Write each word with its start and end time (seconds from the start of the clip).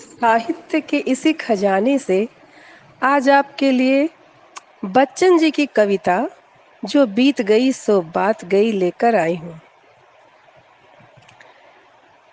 साहित्य 0.00 0.80
के 0.80 0.98
इसी 0.98 1.32
खजाने 1.32 1.98
से 1.98 2.28
आज 3.02 3.28
आपके 3.30 3.70
लिए 3.72 4.08
बच्चन 4.84 5.38
जी 5.38 5.50
की 5.50 5.66
कविता, 5.66 6.28
जो 6.82 7.06
बीत 7.06 7.40
गई 7.42 7.72
सो 7.72 8.00
बात 8.14 8.44
गई 8.44 8.72
लेकर 8.72 9.14
आई 9.14 9.34
हूँ। 9.34 9.60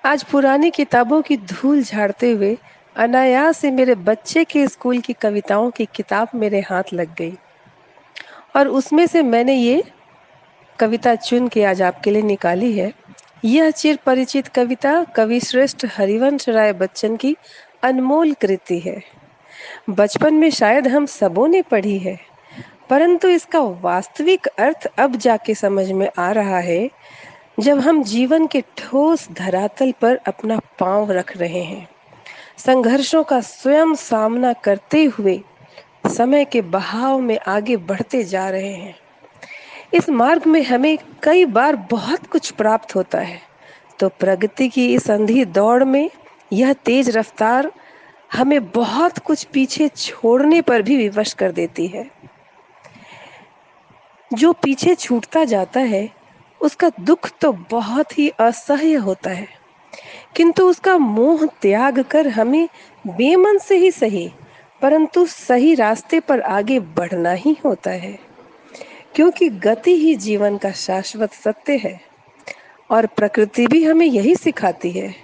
आज 0.03 0.23
पुरानी 0.23 0.69
किताबों 0.71 1.21
की 1.21 1.37
धूल 1.37 1.83
झाड़ते 1.83 2.31
हुए 2.31 2.57
अनायास 2.95 3.57
से 3.57 3.71
मेरे 3.71 3.95
बच्चे 3.95 4.43
के 4.43 4.67
स्कूल 4.67 4.99
की 4.99 5.13
कविताओं 5.13 5.71
की 5.71 5.85
किताब 5.85 6.27
मेरे 6.35 6.59
हाथ 6.59 6.93
लग 6.93 7.15
गई। 7.15 7.37
और 8.55 8.67
उसमें 8.67 9.07
से 9.07 9.23
मैंने 9.23 9.53
ये 9.53 9.83
कविता 10.79 11.15
चुन 11.15 11.47
के 11.47 11.63
आज 11.63 11.81
आपके 11.81 12.11
लिए 12.11 12.21
निकाली 12.21 12.77
है। 12.77 12.93
यह 13.45 13.69
चिर 13.71 13.97
परिचित 14.05 14.47
कविता 14.47 15.03
कवि 15.15 15.39
श्रेष्ठ 15.39 15.85
हरिवंश 15.95 16.47
राय 16.49 16.71
बच्चन 16.73 17.15
की 17.15 17.35
अनमोल 17.83 18.33
कृति 18.33 18.79
है। 18.79 19.01
बचपन 19.89 20.33
में 20.33 20.49
शायद 20.49 20.87
हम 20.87 21.05
सबों 21.05 21.47
ने 21.47 21.61
पढ़ी 21.61 21.97
है, 21.97 22.17
परंतु 22.89 23.27
इसका 23.27 23.59
वास्तविक 23.59 24.47
अर्थ 24.47 24.87
अब 24.99 25.15
जाके 25.15 25.55
समझ 25.55 25.91
में 25.91 26.09
आ 26.19 26.31
रहा 26.31 26.59
है, 26.59 26.89
जब 27.59 27.79
हम 27.79 28.03
जीवन 28.03 28.47
के 28.47 28.61
ठोस 28.77 29.27
धरातल 29.31 29.91
पर 29.91 30.19
अपना 30.27 30.59
पाँव 30.79 31.11
रख 31.11 31.37
रहे 31.37 31.63
हैं। 31.63 31.87
संघर्षों 32.57 33.23
का 33.23 33.41
स्वयं 33.41 33.95
सामना 33.95 34.53
करते 34.53 35.03
हुए 35.03 35.41
समय 36.07 36.45
के 36.45 36.61
बहाव 36.61 37.19
में 37.19 37.37
आगे 37.39 37.77
बढ़ते 37.77 38.23
जा 38.23 38.49
रहे 38.49 38.73
हैं। 38.73 38.95
इस 39.93 40.09
मार्ग 40.09 40.45
में 40.45 40.63
हमें 40.63 40.97
कई 41.23 41.45
बार 41.45 41.75
बहुत 41.75 42.27
कुछ 42.27 42.51
प्राप्त 42.51 42.95
होता 42.95 43.19
है। 43.19 43.41
तो 43.99 44.09
प्रगति 44.09 44.69
की 44.69 44.93
इस 44.93 45.11
अंधी 45.11 45.45
दौड़ 45.45 45.83
में 45.83 46.11
यह 46.53 46.73
तेज 46.73 47.17
रफ्तार 47.17 47.71
हमें 48.33 48.71
बहुत 48.71 49.17
कुछ 49.19 49.43
पीछे 49.43 49.87
छोड़ने 49.87 50.61
पर 50.61 50.81
भी 50.81 50.97
विवश 50.97 51.33
कर 51.33 51.51
देती 51.51 51.87
है। 51.87 52.11
जो 54.33 54.53
पीछे 54.53 54.95
छूटता 54.95 55.43
जाता 55.45 55.79
है, 55.79 56.09
उसका 56.61 56.91
दुख 56.99 57.31
तो 57.41 57.51
बहुत 57.51 58.19
ही 58.19 58.29
असह्य 58.29 58.93
होता 58.93 59.29
है। 59.29 59.47
किंतु 60.35 60.69
उसका 60.69 60.97
मोह 60.97 61.45
त्याग 61.45 61.99
कर 61.99 62.27
हमें 62.27 62.69
बेमन 63.07 63.57
से 63.57 63.75
ही 63.77 63.91
सही, 63.91 64.31
परंतु 64.81 65.25
सही 65.25 65.75
रास्ते 65.75 66.19
पर 66.19 66.41
आगे 66.41 66.79
बढ़ना 66.79 67.31
ही 67.31 67.57
होता 67.65 67.91
है। 67.91 68.26
क्योंकि 69.17 69.49
गति 69.49 69.95
ही 69.95 70.15
जीवन 70.15 70.57
का 70.57 70.71
शाश्वत 70.71 71.33
सत्य 71.33 71.77
है 71.77 72.01
और 72.91 73.05
प्रकृति 73.05 73.67
भी 73.67 73.83
हमें 73.83 74.05
यही 74.05 74.35
सिखाती 74.35 74.91
है। 74.91 75.15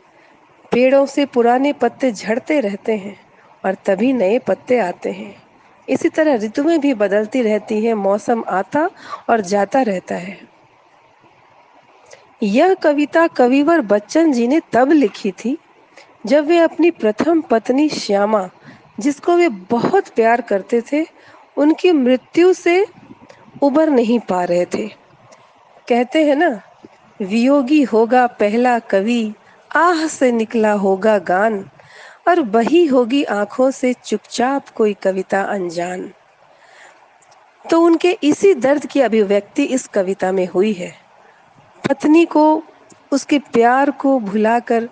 पेड़ों 0.71 1.05
से 1.05 1.25
पुराने 1.25 1.73
पत्ते 1.73 2.11
झड़ते 2.11 2.59
रहते 2.59 2.95
हैं 2.97 3.19
और 3.65 3.73
तभी 3.73 4.13
नए 4.13 4.39
पत्ते 4.39 4.79
आते 4.79 5.11
हैं। 5.11 5.43
इसी 5.89 6.09
तरह 6.09 6.35
ऋतुएँ 6.35 6.77
भी 6.77 6.93
बदलती 6.93 7.41
रहती 7.41 7.85
हैं, 7.85 7.93
मौसम 7.93 8.43
आता 8.49 8.89
और 9.29 9.41
जाता 9.41 9.81
रहता 9.81 10.15
है। 10.15 10.41
यह 12.43 12.73
कविता 12.73 13.27
कविवर 13.27 13.81
बच्चन 13.81 14.31
जी 14.31 14.47
ने 14.47 14.61
तब 14.73 14.91
लिखी 14.91 15.31
थी 15.31 15.57
जब 16.25 16.45
वे 16.45 16.57
अपनी 16.57 16.91
प्रथम 16.91 17.41
पत्नी 17.41 17.89
श्यामा, 17.89 18.49
जिसको 18.99 19.35
वे 19.35 19.49
बहुत 19.49 20.07
प्यार 20.07 20.41
करते 20.41 20.81
थे, 20.81 21.05
उनकी 21.57 21.91
मृत्यु 21.91 22.53
से 22.53 22.85
उबर 23.61 23.89
नहीं 23.89 24.19
पा 24.19 24.43
रहे 24.43 24.65
थे। 24.65 24.87
कहते 25.87 26.23
हैं 26.25 26.35
ना, 26.35 26.61
वियोगी 27.21 27.83
होगा 27.83 28.27
पहला 28.27 28.79
कवि, 28.79 29.33
आह 29.75 30.07
से 30.07 30.31
निकला 30.31 30.71
होगा 30.71 31.17
गान, 31.17 31.69
और 32.27 32.41
बही 32.41 32.85
होगी 32.85 33.23
आँखों 33.23 33.71
से 33.71 33.93
चुपचाप 33.93 34.69
कोई 34.69 34.93
कविता 34.93 35.41
अनजान। 35.41 36.11
तो 37.71 37.81
उनके 37.81 38.17
इसी 38.23 38.53
दर्द 38.53 38.85
की 38.85 39.01
अभिव्यक्ति 39.01 39.63
इस 39.63 39.87
कविता 39.87 40.31
में 40.31 40.47
हुई 40.47 40.73
है। 40.73 40.93
पत्नी 41.89 42.25
को, 42.25 42.63
उसके 43.11 43.39
प्यार 43.39 43.91
को 43.91 44.19
भुलाकर 44.19 44.89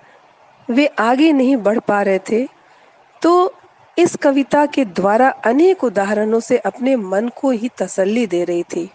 वे 0.70 0.86
आगे 0.86 1.34
नहीं 1.34 1.56
बढ़ 1.58 1.80
पा 1.80 2.02
रहे 2.02 2.20
थे 2.20 2.48
तो 3.22 3.54
इस 3.98 4.16
कविता 4.16 4.66
के 4.66 4.86
द्वारा 4.86 5.30
अनेक 5.30 5.84
उदाहरणों 5.84 6.40
से 6.40 6.58
अपने 6.58 6.96
मन 6.96 7.30
को 7.42 7.52
ही 7.52 7.70
तसल्ली 7.78 8.28
दे 8.28 8.44
रही 8.44 8.64
थी। 8.64 8.90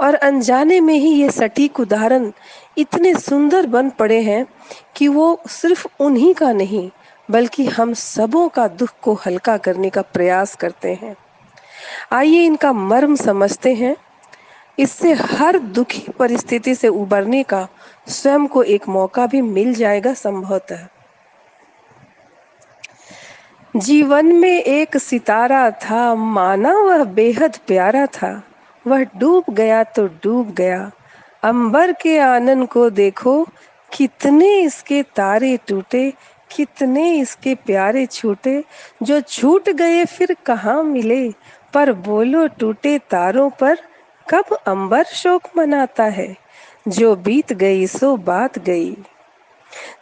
और 0.00 0.14
अनजाने 0.14 0.80
में 0.80 0.94
ही 0.94 1.10
ये 1.10 1.30
सटीक 1.30 1.80
उदाहरण 1.80 2.32
इतने 2.78 3.14
सुंदर 3.14 3.66
बन 3.66 3.90
पड़े 3.90 4.20
हैं 4.20 4.46
कि 4.96 5.08
वो 5.08 5.40
सिर्फ़ 5.48 5.86
उन्हीं 6.00 6.34
का 6.34 6.52
नहीं, 6.52 6.90
बल्कि 7.30 7.66
हम 7.66 7.92
सबों 7.94 8.48
का 8.48 8.68
दुख 8.68 8.90
को 9.02 9.14
हल्का 9.14 9.56
करने 9.56 9.90
का 9.90 10.02
प्रयास 10.02 10.54
करते 10.56 10.94
हैं। 10.94 11.16
आइए 12.12 12.44
इनका 12.44 12.72
मर्म 12.72 13.16
समझते 13.16 13.74
हैं। 13.74 13.96
इससे 14.78 15.12
हर 15.12 15.58
दुखी 15.58 16.04
परिस्थिति 16.18 16.74
से 16.74 16.88
उबरने 16.88 17.42
का 17.42 17.68
स्वयं 18.08 18.46
को 18.46 18.62
एक 18.62 18.88
मौका 18.88 19.26
भी 19.26 19.40
मिल 19.40 19.74
जाएगा 19.74 20.14
संभवतः। 20.14 20.86
जीवन 23.78 24.26
में 24.26 24.62
एक 24.62 24.96
सितारा 24.96 25.70
था, 25.70 26.14
माना 26.14 26.78
वह 26.78 27.04
बेहद 27.04 27.56
प्यारा 27.66 28.06
था। 28.06 28.42
वह 28.86 29.04
डूब 29.04 29.44
गया 29.50 29.84
तो 29.84 30.06
डूब 30.06 30.54
गया। 30.54 30.90
अंबर 31.42 31.92
के 31.92 32.18
आनंद 32.18 32.68
को 32.68 32.90
देखो, 32.90 33.44
कितने 33.96 34.58
इसके 34.58 35.02
तारे 35.02 35.58
टूटे, 35.68 36.12
कितने 36.56 37.18
इसके 37.18 37.54
प्यारे 37.54 38.06
छूटे। 38.06 38.64
जो 39.02 39.20
छूट 39.20 39.70
गए 39.70 40.04
फिर 40.04 40.36
कहाँ 40.46 40.82
मिले, 40.82 41.30
पर 41.74 41.92
बोलो 41.92 42.46
टूटे 42.46 42.98
तारों 42.98 43.50
पर, 43.50 43.78
कब 44.30 44.44
अंबर 44.66 45.04
शोक 45.04 45.42
मनाता 45.56 46.04
है। 46.04 46.36
जो 46.88 47.16
बीत 47.16 47.52
गई 47.52 47.86
सो 47.86 48.16
बात 48.16 48.58
गई। 48.58 48.96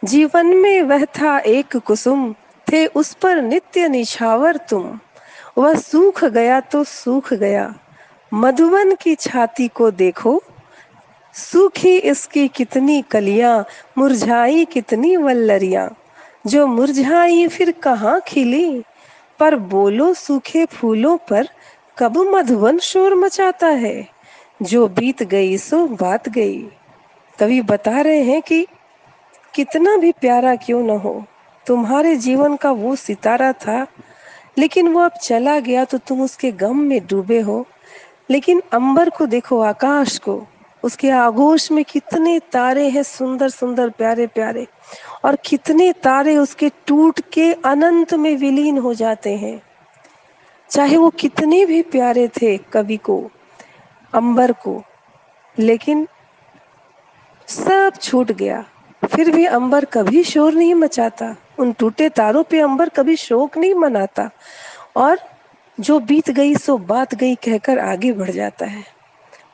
जीवन 0.03 0.45
में 0.45 0.81
वह 0.81 1.05
था 1.05 1.39
एक 1.39 1.77
कुसुम 1.77 2.35
थे, 2.71 2.85
उस 2.85 3.13
पर 3.13 3.41
नित्य 3.41 3.87
निछावर 3.87 4.57
तुम। 4.57 4.99
वह 5.57 5.73
सूख 5.73 6.25
गया 6.25 6.59
तो 6.59 6.83
सूख 6.83 7.33
गया। 7.33 7.75
मधुवन 8.33 8.95
की 8.95 9.15
छाती 9.15 9.67
को 9.67 9.91
देखो। 9.91 10.43
सूखी 11.33 11.97
इसकी 11.97 12.47
कितनी 12.47 13.01
कलियाँ, 13.01 13.65
मुरझाई 13.97 14.65
कितनी 14.65 15.17
वल्लरियाँ। 15.17 15.97
जो 16.47 16.67
मुरझाई 16.67 17.47
फिर 17.47 17.71
कहाँ 17.71 18.21
खिली? 18.27 18.83
पर 19.39 19.55
बोलो, 19.55 20.13
सूखे 20.13 20.65
फूलों 20.65 21.17
पर 21.17 21.47
कब 21.97 22.17
मधुवन 22.17 22.79
शोर 22.79 23.15
मचाता 23.15 23.67
है? 23.67 24.07
जो 24.61 24.87
बीत 24.87 25.23
गई 25.23 25.57
सो 25.57 25.87
बात 25.87 26.29
गई। 26.29 26.67
कवि 27.39 27.61
बता 27.61 28.01
रहे 28.01 28.21
हैं 28.21 28.41
कि 28.41 28.67
कितना 29.55 29.97
भी 29.97 30.11
प्यारा 30.11 30.55
क्यों 30.55 30.83
न 30.83 30.89
हो 30.89 31.25
तुम्हारे 31.67 32.15
जीवन 32.15 32.55
का 32.55 32.71
वो 32.71 32.95
सितारा 32.95 33.51
था, 33.53 33.85
लेकिन 34.57 34.87
वो 34.87 34.99
अब 34.99 35.11
चला 35.23 35.59
गया 35.59 35.83
तो 35.85 35.97
तुम 35.97 36.21
उसके 36.21 36.51
गम 36.51 36.77
में 36.79 36.99
डूबे 37.07 37.39
हो। 37.39 37.65
लेकिन 38.29 38.61
अंबर 38.73 39.09
को 39.09 39.25
देखो, 39.25 39.59
आकाश 39.59 40.17
को, 40.17 40.45
उसके 40.83 41.09
आगोश 41.09 41.71
में 41.71 41.83
कितने 41.85 42.39
तारे 42.51 42.89
हैं 42.89 43.03
सुंदर 43.03 43.49
सुंदर, 43.49 43.89
प्यारे 43.89 44.27
प्यारे, 44.27 44.67
और 45.25 45.37
कितने 45.45 45.91
तारे 45.93 46.37
उसके 46.37 46.71
टूट 46.87 47.19
के 47.33 47.53
अनंत 47.53 48.13
में 48.13 48.35
विलीन 48.37 48.77
हो 48.77 48.93
जाते 48.93 49.35
हैं। 49.37 49.61
चाहे 50.69 50.97
वो 50.97 51.09
कितने 51.09 51.65
भी 51.65 51.81
प्यारे 51.81 52.27
थे 52.27 52.57
कवि 52.57 52.97
को, 52.97 53.19
अंबर 54.13 54.51
को, 54.51 54.81
लेकिन 55.59 56.07
सब 57.47 57.93
छूट 58.01 58.31
गया। 58.31 58.63
फिर 59.05 59.31
भी 59.31 59.45
अंबर 59.45 59.85
कभी 59.85 60.23
शोर 60.23 60.53
नहीं 60.53 60.73
मचाता। 60.75 61.35
उन 61.59 61.71
टूटे 61.73 62.09
तारों 62.09 62.43
पे 62.43 62.59
अंबर 62.59 62.89
कभी 62.89 63.15
शोक 63.15 63.57
नहीं 63.57 63.73
मनाता 63.73 64.29
और 64.95 65.19
जो 65.79 65.99
बीत 65.99 66.29
गई 66.31 66.55
सो 66.55 66.77
बात 66.77 67.15
गई 67.15 67.35
कहकर 67.35 67.79
आगे 67.79 68.11
बढ़ 68.13 68.29
जाता 68.29 68.65
है। 68.65 68.83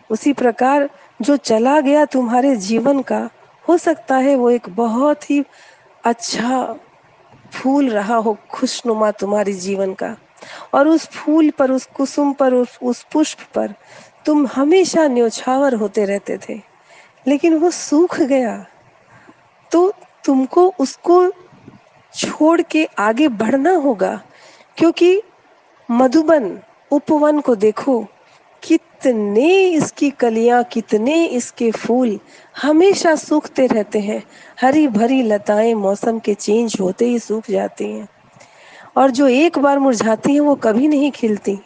उसी 0.09 0.33
प्रकार 0.33 0.89
जो 1.21 1.37
चला 1.37 1.79
गया 1.79 2.05
तुम्हारे 2.05 2.55
जीवन 2.55 3.01
का 3.01 3.29
हो 3.65 3.77
सकता 3.77 4.15
है 4.15 4.35
वो 4.35 4.49
एक 4.49 4.69
बहुत 4.69 5.29
ही 5.31 5.43
अच्छा 6.03 6.75
फूल 7.53 7.89
रहा 7.89 8.15
हो 8.15 8.37
खुशनुमा 8.49 9.11
तुम्हारे 9.11 9.53
जीवन 9.53 9.93
का। 9.93 10.15
और 10.73 10.87
उस 10.87 11.07
फूल 11.07 11.49
पर 11.49 11.71
उस 11.71 11.85
कुसुम 11.85 12.33
पर 12.33 12.53
उस, 12.53 12.77
उस 12.83 13.05
पुष्प 13.11 13.39
पर 13.55 13.73
तुम 14.25 14.47
हमेशा 14.47 15.07
न्योछावर 15.07 15.73
होते 15.73 16.05
रहते 16.05 16.37
थे। 16.49 16.61
लेकिन 17.27 17.57
वो 17.57 17.69
सूख 17.71 18.19
गया 18.19 18.65
तो 19.71 19.91
तुमको 20.25 20.67
उसको 20.79 21.21
छोड़ 22.15 22.61
के 22.61 22.85
आगे 22.85 23.27
बढ़ना 23.27 23.71
होगा, 23.75 24.21
क्योंकि 24.77 25.21
मधुबन 25.91 26.59
उपवन 26.91 27.39
को 27.39 27.55
देखो, 27.55 28.05
कितने 28.63 29.67
इसकी 29.67 30.09
कलियाँ, 30.09 30.63
कितने 30.63 31.25
इसके 31.25 31.71
फूल 31.71 32.19
हमेशा 32.61 33.15
सूखते 33.15 33.67
रहते 33.67 33.99
हैं। 33.99 34.23
हरी 34.61 34.87
भरी 34.87 35.21
लताएँ 35.21 35.73
मौसम 35.73 36.19
के 36.19 36.33
चेंज 36.33 36.75
होते 36.81 37.05
ही 37.05 37.19
सूख 37.19 37.49
जाती 37.49 37.85
हैं। 37.85 38.07
और 38.97 39.11
जो 39.11 39.27
एक 39.27 39.59
बार 39.59 39.79
मुरझाती 39.79 40.33
हैं, 40.33 40.39
वो 40.39 40.55
कभी 40.55 40.87
नहीं 40.87 41.11
खिलती। 41.11 41.57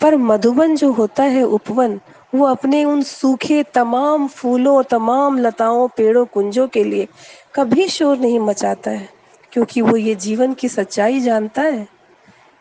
पर 0.00 0.16
मधुबन 0.16 0.76
जो 0.76 0.92
होता 0.92 1.22
है 1.22 1.42
उपवन, 1.42 2.00
वो 2.34 2.46
अपने 2.46 2.84
उन 2.84 3.02
सूखे 3.02 3.62
तमाम 3.62 4.26
फूलों, 4.28 4.82
तमाम 4.82 5.38
लताओं, 5.38 5.88
पेड़ों, 5.88 6.24
कुंजों 6.26 6.68
के 6.68 6.84
लिए 6.84 7.08
कभी 7.54 7.88
शोर 7.88 8.18
नहीं 8.18 8.38
मचाता 8.38 8.90
है। 8.90 9.17
क्योंकि 9.52 9.80
वो 9.80 9.96
ये 9.96 10.14
जीवन 10.14 10.54
की 10.54 10.68
सच्चाई 10.68 11.20
जानता 11.20 11.62
है 11.62 11.88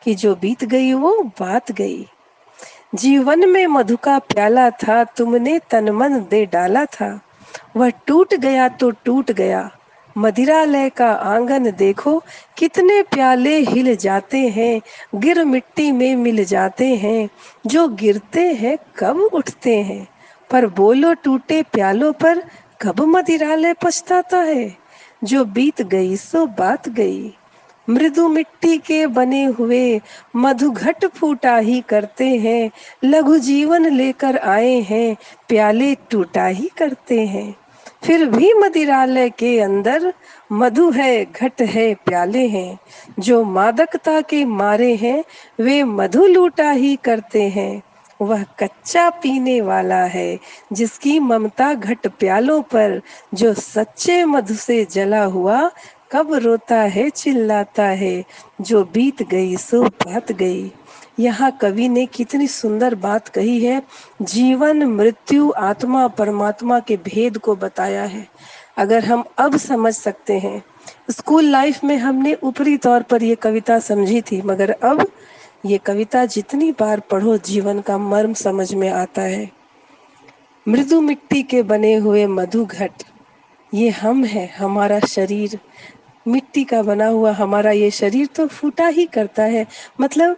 कि 0.04 0.16
जो 0.16 0.36
बीत 0.36 0.64
गई 0.64 0.94
वो 0.94 1.24
बात 1.24 1.72
गई। 1.72 2.08
जीवन 2.96 3.50
में 3.50 3.68
मधु 3.68 3.98
का 3.98 4.20
प्याला 4.20 4.70
था, 4.70 5.04
तुमने 5.04 5.60
तन 5.72 5.90
मन 5.90 6.20
दे 6.30 6.46
डाला 6.46 6.86
था। 6.86 7.22
वह 7.76 7.90
टूट 7.90 8.34
गया 8.34 8.68
तो 8.70 8.92
टूट 8.92 9.32
गया। 9.32 9.72
मदिरालय 10.18 10.90
का 10.90 11.12
आँगन 11.12 11.72
देखो, 11.72 12.24
कितने 12.58 13.02
प्याले 13.02 13.60
हिल 13.60 13.96
जाते 13.96 14.38
हैं, 14.38 14.82
गिर 15.16 15.46
मिट्टी 15.46 15.92
में 15.92 16.16
मिल 16.16 16.46
जाते 16.46 16.96
हैं। 16.96 17.30
जो 17.66 17.88
गिरते 17.88 18.54
हैं, 18.54 18.78
कब 19.00 19.20
उठते 19.20 19.76
हैं? 19.76 20.08
पर 20.52 20.66
बोलो 20.66 21.14
टूटे 21.14 21.64
प्यालों 21.64 22.14
पर, 22.14 22.44
कब 22.82 23.02
मदिरालय 23.02 23.74
पछताता 23.74 24.38
है? 24.38 24.87
जो 25.24 25.46
बीत 25.46 25.82
गई 25.82 26.16
सो 26.16 26.46
बात 26.46 26.90
गई। 26.90 27.34
मृदु 27.90 28.28
मिट्टी 28.28 28.78
के 28.78 29.08
बने 29.08 29.46
हुए 29.46 30.02
मधु 30.36 30.72
घट 30.72 31.06
फूटा 31.06 31.58
ही 31.58 31.82
करते 31.82 32.26
हैं। 32.26 32.72
लघु 33.04 33.38
जीवन 33.38 33.86
लेकर 33.86 34.38
आए 34.38 34.82
हैं, 34.82 35.18
प्याले 35.50 35.96
टूटा 35.96 36.46
ही 36.46 36.70
करते 36.78 37.26
हैं। 37.26 37.56
फिर 38.04 38.26
भी 38.26 38.54
मदिरालय 38.54 39.30
के 39.30 39.60
अंदर 39.60 40.14
मधु 40.52 40.92
है, 40.92 41.26
घट 41.26 41.62
है, 41.62 41.94
प्याले 41.94 42.48
हैं। 42.48 42.80
जो 43.20 43.44
मादकता 43.44 44.22
के 44.22 44.46
मारे 44.46 44.96
हैं, 44.96 45.24
वे 45.60 45.84
मधु 45.84 46.26
लूटा 46.26 46.72
ही 46.72 46.96
करते 46.96 47.44
हैं। 47.44 47.82
वह 48.22 48.44
कच्चा 48.44 49.10
पीने 49.10 49.62
वाला 49.62 50.04
है, 50.04 50.40
जिसकी 50.74 51.20
ममता 51.20 51.74
घट 51.74 52.08
प्यालों 52.08 52.62
पर, 52.62 53.02
जो 53.34 53.54
सच्चे 53.54 54.26
मधु 54.26 54.54
से 54.54 54.88
जला 54.92 55.24
हुआ, 55.24 55.72
कब 56.12 56.34
रोता 56.34 56.76
है, 56.76 57.10
चिल्लाता 57.10 57.84
है, 57.84 58.26
जो 58.62 58.84
बीत 58.84 59.24
गई, 59.24 59.58
सो 59.58 59.84
बात 59.84 60.32
गई। 60.32 60.72
यहाँ 61.20 61.58
कवि 61.62 61.90
ने 61.90 62.06
कितनी 62.06 62.48
सुंदर 62.48 62.96
बात 62.96 63.28
कही 63.28 63.66
है, 63.66 63.84
जीवन, 64.22 64.84
मृत्यु, 64.84 65.54
आत्मा, 65.58 66.08
परमात्मा 66.08 66.80
के 66.80 66.98
भेद 66.98 67.38
को 67.38 67.56
बताया 67.56 68.04
है। 68.04 68.28
अगर 68.78 69.06
हम 69.06 69.24
अब 69.38 69.58
समझ 69.58 69.94
सकते 69.94 70.40
हैं, 70.40 70.64
स्कूल 71.12 71.46
लाइफ 71.46 71.84
में 71.84 71.98
हमने 71.98 72.38
ऊपरी 72.44 72.78
तौर 72.78 73.02
पर 73.02 73.24
यह 73.24 73.36
कविता 73.36 73.80
समझी 73.80 74.22
थी, 74.22 74.42
मगर 74.42 74.72
अब 74.72 75.08
ये 75.64 75.78
कविता 75.78 76.26
जितनी 76.26 76.72
बार 76.72 77.00
पढ़ो, 77.12 77.38
जीवन 77.38 77.80
का 77.82 77.98
मर्म 77.98 78.34
समझ 78.34 78.74
में 78.74 78.90
आता 78.90 79.22
है। 79.22 79.50
मृदु 80.66 81.00
मिट्टी 81.02 81.42
के 81.44 81.62
बने 81.64 81.94
हुए 81.96 82.26
मधु 82.28 82.66
घट, 82.66 83.04
ये 83.74 83.90
हम 83.92 84.24
है, 84.26 84.48
हमारा 84.58 85.00
शरीर। 85.00 85.60
मिट्टी 86.26 86.64
का 86.64 86.82
बना 86.84 87.08
हुआ 87.08 87.32
हमारा 87.32 87.72
ये 87.72 87.90
शरीर 87.92 88.28
तो 88.28 88.48
फूटा 88.48 88.88
ही 88.88 89.06
करता 89.06 89.44
है। 89.44 89.66
मतलब 90.02 90.38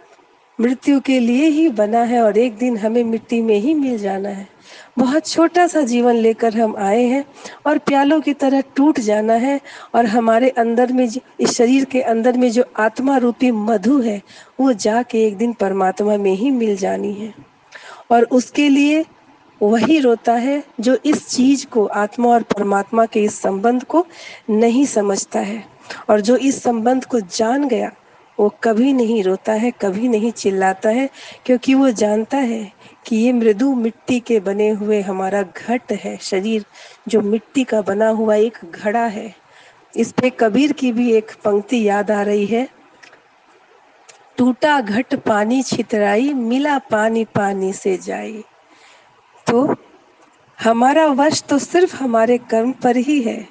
मृत्यु 0.60 1.00
के 1.00 1.18
लिए 1.20 1.46
ही 1.46 1.68
बना 1.68 2.02
है 2.02 2.22
और 2.22 2.38
एक 2.38 2.56
दिन 2.58 2.76
हमें 2.76 3.04
मिट्टी 3.04 3.40
में 3.42 3.56
ही 3.56 3.74
मिल 3.74 3.98
जाना 3.98 4.28
है। 4.28 4.48
बहुत 4.98 5.26
छोटा 5.26 5.66
सा 5.66 5.82
जीवन 5.82 6.14
लेकर 6.14 6.56
हम 6.58 6.74
आए 6.76 7.02
हैं 7.02 7.24
और 7.66 7.78
प्यालों 7.78 8.20
की 8.20 8.32
तरह 8.34 8.62
टूट 8.76 9.00
जाना 9.00 9.34
है 9.34 9.60
और 9.94 10.06
हमारे 10.06 10.48
अंदर 10.48 10.92
में 10.92 11.04
इस 11.04 11.50
शरीर 11.50 11.84
के 11.84 12.00
अंदर 12.02 12.36
में 12.38 12.50
जो 12.50 12.64
आत्मा 12.76 13.16
रूपी 13.16 13.50
मधु 13.50 14.00
है, 14.00 14.20
वो 14.60 14.72
जाके 14.72 15.26
एक 15.26 15.36
दिन 15.36 15.52
परमात्मा 15.52 16.16
में 16.16 16.34
ही 16.34 16.50
मिल 16.50 16.76
जानी 16.76 17.12
है। 17.12 17.32
और 18.10 18.24
उसके 18.24 18.68
लिए 18.68 19.04
वही 19.60 19.98
रोता 20.00 20.32
है 20.32 20.62
जो 20.80 20.96
इस 21.04 21.26
चीज़ 21.28 21.66
को 21.66 21.84
आत्मा 21.86 22.28
और 22.28 22.42
परमात्मा 22.42 23.06
के 23.06 23.22
इस 23.22 23.40
संबंध 23.40 23.84
को 23.84 24.06
नहीं 24.50 24.84
समझता 24.86 25.40
है 25.40 25.62
और 26.10 26.20
जो 26.20 26.36
इस 26.36 26.62
संबंध 26.62 27.04
को 27.04 27.20
जान 27.20 27.68
गया 27.68 27.90
वो 28.40 28.54
कभी 28.62 28.92
नहीं 28.92 29.22
रोता 29.22 29.52
है, 29.52 29.70
कभी 29.70 30.08
नहीं 30.08 30.32
चिल्लाता 30.32 30.88
है, 30.88 31.10
क्योंकि 31.46 31.74
वो 31.74 31.90
जानता 31.90 32.36
है 32.36 32.72
कि 33.06 33.16
ये 33.16 33.32
मृदु 33.32 33.74
मिट्टी 33.74 34.20
के 34.20 34.40
बने 34.40 34.68
हुए 34.68 35.00
हमारा 35.00 35.42
घट 35.42 35.92
है। 35.92 36.16
शरीर 36.16 36.64
जो 37.08 37.20
मिट्टी 37.20 37.64
का 37.64 37.82
बना 37.82 38.08
हुआ 38.08 38.34
एक 38.34 38.58
घड़ा 38.64 39.06
है। 39.06 39.34
इस 39.96 40.12
पे 40.12 40.30
कबीर 40.30 40.72
की 40.72 40.92
भी 40.92 41.12
एक 41.12 41.32
पंक्ति 41.44 41.88
याद 41.88 42.10
आ 42.10 42.22
रही 42.22 42.46
है। 42.46 42.68
टूटा 44.36 44.80
घट 44.80 45.14
पानी 45.14 45.62
छितराई, 45.62 46.32
मिला 46.32 46.78
पानी 46.78 47.24
पानी 47.24 47.72
से 47.72 47.96
जाई। 47.96 48.44
तो 49.46 49.76
हमारा 50.62 51.06
वश 51.06 51.42
तो 51.42 51.58
सिर्फ़ 51.58 51.96
हमारे 51.96 52.38
कर्म 52.38 52.72
पर 52.72 52.96
ही 52.96 53.22
है। 53.22 53.48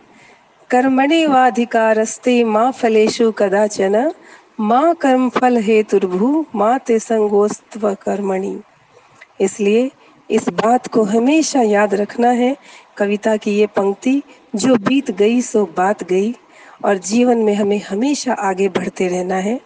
कर्मणि 0.70 1.26
वाधिकारस्ते 1.26 2.44
माँ 2.44 2.72
फलेशु 2.72 3.32
कदाचन 3.32 4.12
माँ 4.62 4.96
कर्म 4.96 5.30
फल 5.30 5.58
हेतुर्भु 5.58 6.46
माँ 6.56 6.80
ते 6.80 7.00
संगोस्त्व 7.00 7.94
कर्मणि। 7.94 8.62
इसलिए 9.42 9.92
इस 10.30 10.50
बात 10.50 10.88
को 10.88 11.04
हमेशा 11.04 11.62
याद 11.62 11.94
रखना 11.94 12.30
है, 12.30 12.58
कविता 12.98 13.38
की 13.38 13.52
ये 13.52 13.68
पंक्ति, 13.68 14.24
जो 14.56 14.76
बीत 14.76 15.12
गई 15.12 15.42
सो 15.42 15.66
बात 15.66 16.04
गई, 16.04 16.36
और 16.86 16.98
जीवन 16.98 17.38
में 17.38 17.54
हमें 17.56 17.82
हमेशा 17.90 18.34
आगे 18.34 18.70
बढ़ते 18.70 19.08
रहना 19.08 19.36
है, 19.36 19.62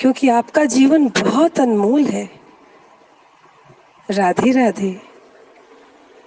क्योंकि 0.00 0.28
आपका 0.28 0.64
जीवन 0.64 1.08
बहुत 1.08 1.60
अनमोल 1.60 2.04
है। 2.04 2.30
राधे 4.10 4.52
राधे। 4.52 5.05